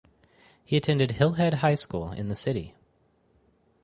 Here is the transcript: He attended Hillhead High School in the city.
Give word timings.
He 0.65 0.77
attended 0.77 1.11
Hillhead 1.11 1.53
High 1.57 1.75
School 1.75 2.11
in 2.11 2.27
the 2.27 2.35
city. 2.35 2.73